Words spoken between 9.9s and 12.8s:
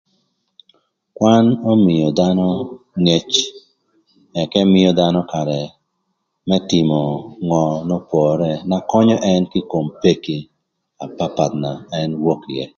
peki na papath na ën wok ïë.